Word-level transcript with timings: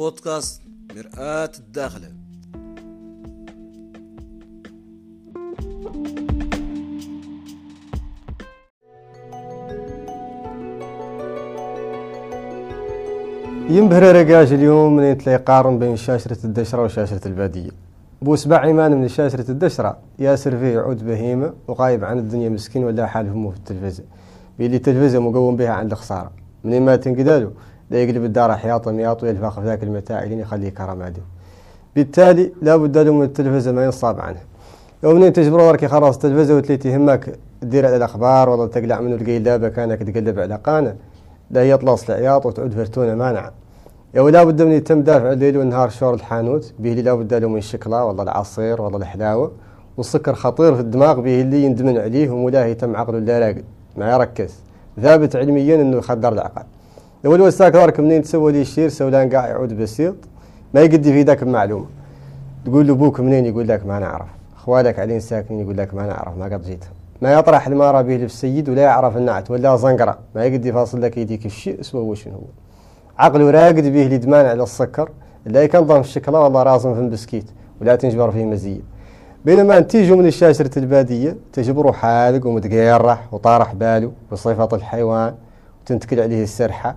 بودكاست 0.00 0.62
مرآة 0.96 1.50
الداخلة. 1.58 2.08
ينبهر 13.68 14.02
رقاج 14.02 14.52
اليوم 14.52 14.96
من 14.96 15.18
تلاقي 15.18 15.38
قارن 15.38 15.78
بين 15.78 15.96
شاشرة 15.96 16.38
الدشرة 16.44 16.82
وشاشرة 16.82 17.28
البادية. 17.28 17.70
بوسبع 18.22 18.64
إيمان 18.64 19.00
من 19.00 19.08
شاشرة 19.08 19.50
الدشرة. 19.50 19.98
ياسر 20.18 20.56
فيه 20.56 20.78
عود 20.78 21.06
بهيمة 21.06 21.52
وغايب 21.68 22.04
عن 22.04 22.18
الدنيا 22.18 22.48
مسكين 22.48 22.84
ولا 22.84 23.06
حال 23.06 23.28
همه 23.28 23.50
في 23.50 23.56
التلفزة 23.56 24.04
بيلي 24.58 24.76
التلفزة 24.76 25.18
مقوم 25.18 25.56
بها 25.56 25.70
عند 25.70 25.94
خسارة 25.94 26.32
من 26.64 26.82
ما 26.82 26.96
تنقدالو؟ 26.96 27.52
لا 27.90 28.02
يقلب 28.02 28.24
الدار 28.24 28.56
حياط 28.56 28.88
مياط 28.88 29.22
ويلفاق 29.22 29.60
في 29.60 29.66
ذاك 29.66 29.82
المتاع 29.82 30.24
لين 30.24 30.38
يخليه 30.38 30.68
كرمادي 30.68 31.20
بالتالي 31.96 32.52
لا 32.62 32.76
بد 32.76 32.98
له 32.98 33.12
من 33.12 33.22
التلفزة 33.22 33.72
ما 33.72 33.84
ينصاب 33.84 34.20
عنه. 34.20 34.40
لو 35.02 35.14
منين 35.14 35.32
تجبروا 35.32 35.68
وركي 35.68 35.88
خلاص 35.88 36.14
التلفزة 36.14 36.56
وتلي 36.56 36.76
تهمك 36.76 37.38
تدير 37.60 37.86
على 37.86 37.96
الأخبار 37.96 38.48
ولا 38.48 38.66
تقلع 38.66 39.00
منه 39.00 39.14
القيلابة 39.14 39.68
كأنك 39.68 40.02
تقلب 40.02 40.38
على 40.38 40.54
قانة. 40.54 40.96
لا 41.50 41.70
يطلص 41.70 42.10
العياط 42.10 42.46
وتعود 42.46 42.72
فرتونة 42.72 43.14
مانعة 43.14 43.52
يا 44.14 44.20
ولا 44.20 44.44
بد 44.44 44.62
من 44.62 44.72
يتم 44.72 45.02
دافع 45.02 45.32
الليل 45.32 45.56
والنهار 45.56 45.88
شور 45.88 46.14
الحانوت 46.14 46.72
به 46.78 46.90
لا 46.92 47.14
بد 47.14 47.34
له 47.34 47.48
من 47.48 47.58
الشكلة 47.58 48.04
والله 48.04 48.22
العصير 48.22 48.82
والله 48.82 48.98
الحلاوة. 48.98 49.52
والسكر 49.96 50.34
خطير 50.34 50.74
في 50.74 50.80
الدماغ 50.80 51.20
به 51.20 51.40
اللي 51.40 51.64
يندمن 51.64 51.98
عليه 51.98 52.30
ومولاه 52.30 52.64
يتم 52.64 52.96
عقله 52.96 53.18
لا 53.18 53.38
راقد 53.38 53.64
ما 53.96 54.12
يركز. 54.12 54.54
ثابت 55.02 55.36
علميا 55.36 55.74
إنه 55.74 55.96
يخدر 55.96 56.32
العقل. 56.32 56.62
لو 57.24 57.34
الوساك 57.34 57.72
دارك 57.72 58.00
منين 58.00 58.22
تسوي 58.22 58.52
لي 58.52 58.60
الشير 58.60 58.88
سولان 58.88 59.28
قاع 59.28 59.48
يعود 59.48 59.78
بسيط. 59.78 60.14
ما 60.74 60.80
يقدي 60.80 61.12
في 61.12 61.22
ذاك 61.22 61.42
المعلومة 61.42 61.86
تقول 62.64 62.86
له 62.86 62.92
أبوك 62.92 63.20
منين؟ 63.20 63.46
يقول 63.46 63.68
لك 63.68 63.86
ما 63.86 63.98
نعرف. 63.98 64.26
أخوالك 64.56 64.98
علين 64.98 65.20
ساكنين 65.20 65.60
يقول 65.60 65.78
لك 65.78 65.94
ما 65.94 66.06
نعرف 66.06 66.36
ما 66.36 66.44
قد 66.44 66.62
جيت. 66.62 66.84
ما 67.22 67.32
يطرح 67.32 67.66
المارة 67.66 68.02
به 68.02 68.14
للسيد 68.14 68.68
ولا 68.68 68.82
يعرف 68.82 69.16
النعت 69.16 69.50
ولا 69.50 69.76
زنقرة. 69.76 70.18
ما 70.34 70.44
يقدي 70.44 70.72
فاصل 70.72 71.02
لك 71.02 71.18
يديك 71.18 71.46
الشيء 71.46 71.80
اسوى 71.80 72.00
وش 72.00 72.28
هو. 72.28 72.40
عقله 73.18 73.50
راقد 73.50 73.92
به 73.92 74.06
الادمان 74.06 74.46
على 74.46 74.62
السكر. 74.62 75.10
لا 75.46 75.62
يكنظم 75.62 76.00
الشكلة 76.00 76.40
والله 76.40 76.62
رازم 76.62 76.94
في 76.94 77.00
البسكيت 77.00 77.50
ولا 77.80 77.96
تنجبر 77.96 78.30
فيه 78.30 78.44
مزية 78.44 78.80
بينما 79.44 79.80
تيجوا 79.80 80.16
من 80.16 80.26
الشاشرة 80.26 80.78
البادية 80.78 81.36
تجبروا 81.52 81.92
حالق 81.92 82.46
ومتقيرح 82.46 83.34
وطارح 83.34 83.74
باله 83.74 84.12
بصفة 84.32 84.68
الحيوان 84.72 85.34
وتنتكل 85.82 86.20
عليه 86.20 86.42
السرحة. 86.42 86.96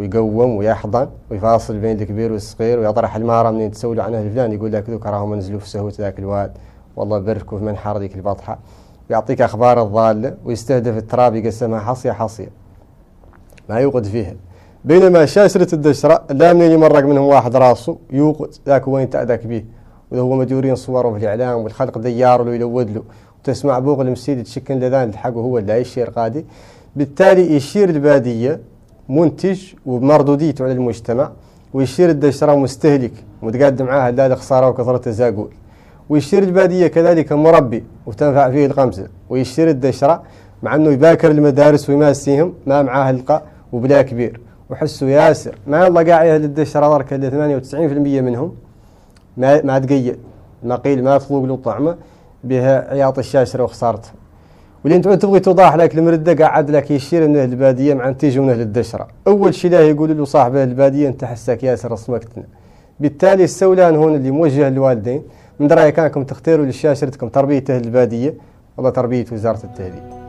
ويقوم 0.00 0.56
ويحضن 0.56 1.08
ويفاصل 1.30 1.78
بين 1.78 2.00
الكبير 2.00 2.32
والصغير 2.32 2.78
ويطرح 2.78 3.16
المارة 3.16 3.50
منين 3.50 3.70
تسولوا 3.70 4.02
عنها 4.02 4.22
الفلان 4.22 4.52
يقول 4.52 4.72
لك 4.72 4.90
ذوك 4.90 5.06
راهم 5.06 5.34
نزلوا 5.34 5.60
في 5.60 5.68
سهوة 5.68 5.92
ذاك 5.98 6.18
الواد 6.18 6.52
والله 6.96 7.18
بركوا 7.18 7.58
في 7.58 7.64
منحر 7.64 7.98
ذيك 7.98 8.16
البطحة. 8.16 8.58
ويعطيك 9.10 9.42
أخبار 9.42 9.82
الضالة 9.82 10.34
ويستهدف 10.44 10.96
التراب 10.96 11.34
يقسمها 11.34 11.80
حصية 11.80 12.12
حصية. 12.12 12.48
ما 13.68 13.78
يوقد 13.78 14.04
فيها. 14.04 14.34
بينما 14.84 15.26
شاشرة 15.26 15.74
الدشرة 15.74 16.24
لا 16.30 16.52
منين 16.52 16.70
يمرق 16.70 17.04
منهم 17.04 17.24
واحد 17.24 17.56
راسه 17.56 17.98
يوقد 18.10 18.54
ذاك 18.66 18.88
وين 18.88 19.10
تأذاك 19.10 19.46
به. 19.46 19.64
وإذا 20.10 20.22
هو 20.22 20.36
مديورين 20.36 20.74
صوره 20.74 21.10
في 21.10 21.16
الإعلام 21.18 21.58
والخلق 21.58 21.98
ديار 21.98 22.44
له 22.44 22.54
يلود 22.54 22.90
له. 22.90 23.02
وتسمع 23.40 23.78
بوغ 23.78 24.00
المسيد 24.00 24.44
تشكن 24.44 24.78
لذان 24.78 25.08
الحق 25.08 25.32
هو 25.32 25.58
اللي 25.58 25.72
يشير 25.72 26.10
قادي. 26.10 26.46
بالتالي 26.96 27.56
يشير 27.56 27.88
البادية 27.88 28.60
منتج 29.10 29.60
وبمردوديته 29.86 30.64
على 30.64 30.72
المجتمع 30.72 31.30
ويشير 31.74 32.10
الدشرة 32.10 32.54
مستهلك 32.54 33.12
متقدم 33.42 33.84
معاها 33.84 34.10
لا 34.10 34.34
خسارة 34.34 34.68
وكثرة 34.68 34.96
تزاقول 34.96 35.50
ويشير 36.08 36.42
البادية 36.42 36.86
كذلك 36.86 37.32
مربي 37.32 37.84
وتنفع 38.06 38.50
فيه 38.50 38.66
الغمزة 38.66 39.06
ويشير 39.30 39.68
الدشرة 39.68 40.22
مع 40.62 40.74
أنه 40.74 40.90
يباكر 40.90 41.30
المدارس 41.30 41.90
ويماسيهم 41.90 42.54
ما 42.66 42.82
معاه 42.82 43.10
القى 43.10 43.42
وبلا 43.72 44.02
كبير. 44.02 44.40
وحسوا 44.70 45.08
ياسر. 45.08 45.54
ما 45.66 45.86
الله 45.86 46.04
قاعد 46.04 46.26
أهل 46.26 46.44
الدشرة 46.44 46.88
ضرك 46.88 47.12
اللي 47.12 47.30
98% 47.30 48.22
منهم. 48.22 48.54
ما 49.36 49.62
ما 49.62 49.78
تقيد 49.78 50.18
ما 50.62 50.76
قيل 50.76 51.04
ما 51.04 51.18
تذوق 51.18 51.44
له 51.44 51.56
طعمة 51.56 51.96
بها 52.44 52.90
عياط 52.90 53.18
الشاشرة 53.18 53.62
وخسارته. 53.64 54.08
واللي 54.84 54.96
انت 54.96 55.08
تبغي 55.08 55.40
توضح 55.40 55.74
لك 55.74 55.98
المردة 55.98 56.44
قاعد 56.44 56.70
لك 56.70 56.90
يشير 56.90 57.28
من 57.28 57.36
أهل 57.36 57.50
البادية 57.52 57.94
مع 57.94 58.12
تيجي 58.12 58.40
من 58.40 58.50
أهل 58.50 58.60
الدشرة 58.60 59.08
أول 59.26 59.54
شيء 59.54 59.70
لا 59.70 59.80
يقول 59.80 60.18
له 60.18 60.24
صاحب 60.24 60.56
أهل 60.56 60.68
البادية 60.68 61.08
أنت 61.08 61.24
حساك 61.24 61.62
ياسر 61.64 61.92
رسمكتنا 61.92 62.44
بالتالي 63.00 63.44
السولان 63.44 63.96
هون 63.96 64.14
اللي 64.14 64.30
موجه 64.30 64.68
للوالدين 64.68 65.22
من 65.60 65.66
رأيك 65.72 65.94
كانكم 65.94 66.24
تختاروا 66.24 66.66
لشاشرتكم 66.66 67.28
تربية 67.28 67.64
أهل 67.70 67.84
البادية؟ 67.84 68.34
والله 68.76 68.90
تربية 68.90 69.24
وزارة 69.32 69.60
التهذيب 69.64 70.19